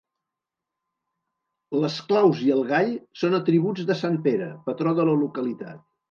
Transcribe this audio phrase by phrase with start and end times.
[1.83, 2.89] Les claus i el gall
[3.23, 5.85] són atributs de sant Pere, patró de la localitat.